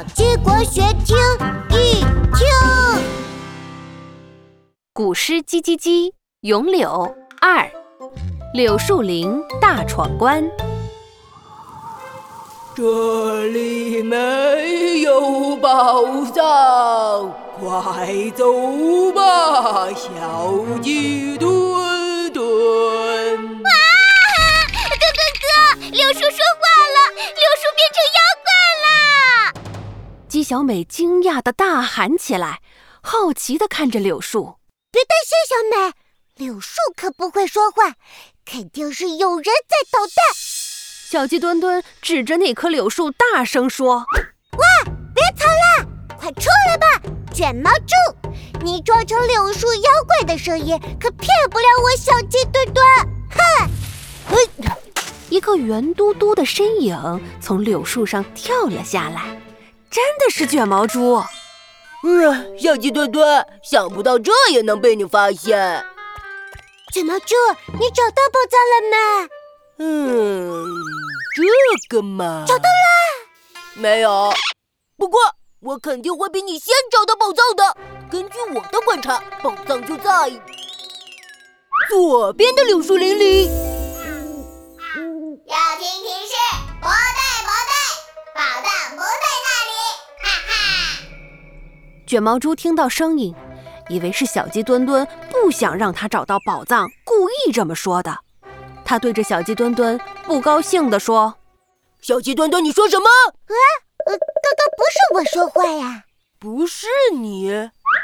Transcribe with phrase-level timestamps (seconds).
[0.00, 1.14] 小鸡国学听
[1.68, 2.48] 一听。
[4.94, 6.06] 古诗《唧唧唧》
[6.40, 7.70] 咏柳二，
[8.54, 10.42] 柳树林大闯关。
[12.74, 21.89] 这里没有宝藏，快走吧，小鸡墩。
[30.50, 32.60] 小美惊讶的大喊起来，
[33.00, 34.56] 好奇的看着柳树。
[34.90, 35.54] 别担心，小
[35.86, 35.92] 美，
[36.44, 37.94] 柳树可不会说话，
[38.44, 40.16] 肯定是有人在捣蛋。
[41.08, 44.04] 小鸡墩墩指着那棵柳树大声说
[44.58, 46.86] ：“喂，别藏了，快出来吧！
[47.32, 48.28] 卷毛猪，
[48.60, 52.84] 你装成柳树妖怪的声音可骗不了我小鸡墩墩！
[53.30, 53.70] 哼！”
[54.26, 54.36] 嘿，
[55.28, 56.98] 一个圆嘟嘟的身影
[57.40, 59.40] 从柳树上跳了下来，
[59.90, 61.20] 真的是卷毛猪。
[62.02, 65.84] 嗯，小鸡墩墩，想不到这也能被你发现。
[66.92, 67.34] 卷毛猪，
[67.78, 69.28] 你找到宝藏了吗？
[69.78, 70.64] 嗯，
[71.36, 73.74] 这个嘛，找到了。
[73.74, 74.32] 没有，
[74.96, 75.20] 不过
[75.60, 77.76] 我肯定会比你先找到宝藏的。
[78.10, 80.30] 根据我的观察，宝藏就在
[81.88, 83.69] 左边的柳树林里。
[92.10, 93.32] 卷毛猪听到声音，
[93.88, 98.18] 以为是小鸡墩墩不想让他找到宝藏，故意这么说的。
[98.84, 101.36] 他对着小鸡墩墩不高兴地说
[102.02, 103.04] ：“小鸡墩墩，你说什么？
[103.06, 103.54] 啊，
[104.06, 104.18] 呃，刚
[104.58, 106.02] 刚不是我说话呀，
[106.40, 107.48] 不是你，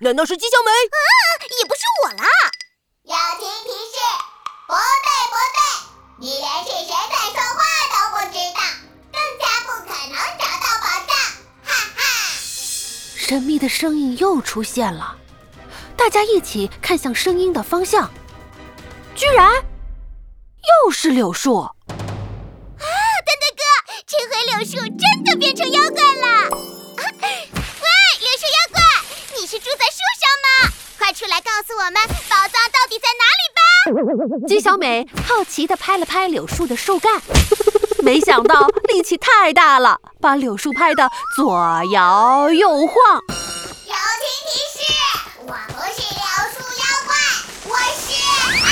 [0.00, 0.70] 难道是鸡小美？
[0.70, 1.04] 啊，
[1.60, 2.24] 也不是我啦。
[13.30, 15.16] 神秘的声音又出现了，
[15.96, 18.10] 大家一起看向声音的方向，
[19.14, 19.48] 居然。
[20.84, 21.70] 又是柳树啊！
[21.96, 23.62] 蛋蛋哥，
[24.04, 26.48] 这回柳树真的变成妖怪了！
[27.22, 27.28] 喂，
[28.18, 28.82] 柳树妖怪，
[29.38, 30.74] 你是住在树上吗？
[30.98, 31.94] 快出来告诉我们
[32.28, 34.48] 宝藏到底在哪里吧！
[34.48, 37.22] 鸡小美好奇地拍了拍柳树的树干，
[38.02, 41.54] 没想到力气太大了，把柳树拍得左
[41.92, 42.96] 摇右晃。
[43.28, 44.78] 友情提示：
[45.40, 46.22] 我不是柳
[46.54, 47.12] 树妖怪，
[47.66, 48.02] 我是
[48.64, 48.66] 啊！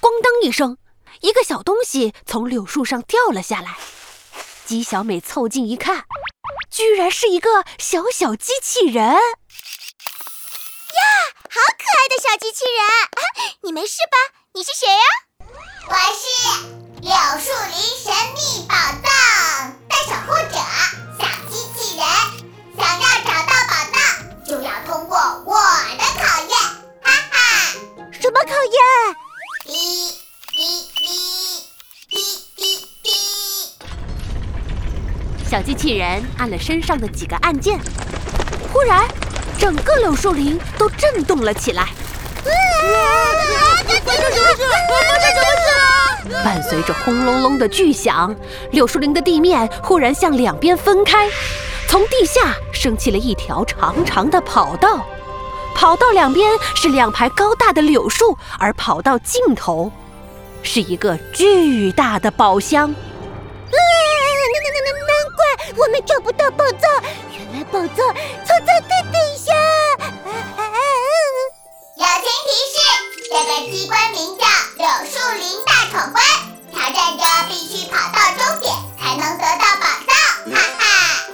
[0.00, 0.78] 咣当一声，
[1.20, 3.76] 一个小东西从柳树上掉了下来。
[4.64, 6.04] 鸡小美凑近一看，
[6.70, 9.16] 居然是一个小小机器人。
[11.54, 12.82] 好可爱的小机器人！
[13.62, 14.18] 你没事吧？
[14.54, 15.04] 你是谁呀？
[15.86, 16.26] 我是
[17.00, 20.58] 柳树林神秘宝藏的守护者
[21.16, 22.02] 小机器人。
[22.76, 23.94] 想要找到宝藏，
[24.44, 25.16] 就要通过
[25.46, 25.54] 我
[25.96, 26.58] 的考验。
[27.04, 27.38] 哈哈，
[28.20, 28.82] 什么考验？
[29.66, 29.78] 一。
[30.56, 30.58] 滴
[30.96, 31.02] 滴
[32.08, 32.14] 滴
[32.56, 33.06] 滴滴！
[35.48, 37.78] 小机器人按了身上的几个按键，
[38.72, 39.06] 忽然，
[39.58, 41.88] 整个柳树林都震动了起来。
[46.42, 48.34] 伴随着轰隆隆的巨响，
[48.70, 51.28] 柳树林的地面忽然向两边分开，
[51.88, 55.04] 从地下升起了一条长长的跑道。
[55.74, 59.90] 跑道两边是两排高大的柳树，而跑道尽头。
[60.62, 62.96] 是一个巨大的宝箱，难
[63.70, 65.44] 难怪
[65.76, 66.90] 我们找不到宝藏，
[67.32, 68.14] 原来宝藏
[68.44, 69.18] 藏在地底
[73.34, 74.46] 这个机关名叫
[74.76, 76.22] 柳树林大闯关，
[76.70, 80.14] 挑战者必须跑到终点才能得到宝藏。
[80.54, 80.84] 哈哈！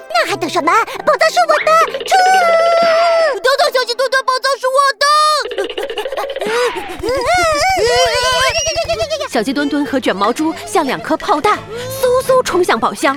[0.09, 0.73] 那还等什么？
[0.73, 1.67] 宝藏是我的！
[2.07, 2.17] 出！
[3.35, 5.05] 等等，小鸡墩墩，宝藏是我的！
[9.29, 11.59] 小鸡墩墩和卷毛猪像两颗炮弹，
[12.01, 13.15] 嗖嗖冲向宝箱。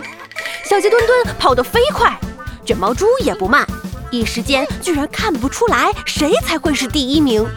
[0.66, 2.20] 小鸡墩墩跑得飞快，
[2.66, 3.66] 卷毛猪也不慢，
[4.12, 7.50] 一时间居然看不出来谁才会是第一名。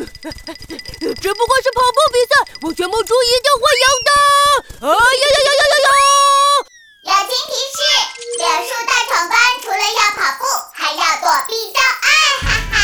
[1.20, 2.32] 这不过是跑步比赛，
[2.62, 4.10] 我卷毛猪一定会赢的！
[4.86, 6.08] 啊呀呀呀呀呀呀！
[7.02, 7.78] 友情提示：
[8.38, 10.42] 柳树大闯关除了要跑步，
[10.72, 12.08] 还要躲避障碍！
[12.42, 12.76] 哈哈！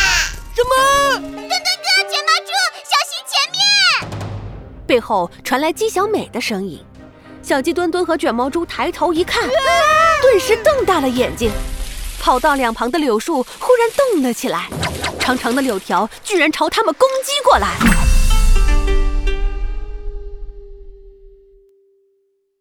[0.55, 0.73] 什么？
[1.19, 2.51] 墩墩哥，卷毛猪，
[2.85, 3.59] 小心前面！
[4.87, 6.85] 背后传来鸡小美的声音，
[7.43, 9.49] 小鸡墩墩和卷毛猪抬头一看，
[10.23, 11.51] 顿时瞪大了眼睛。
[12.19, 14.69] 跑道两旁的柳树忽然动了起来，
[15.27, 18.26] 长长的柳条居然朝他们攻击过来。